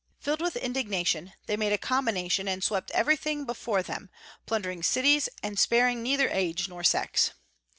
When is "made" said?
1.55-1.71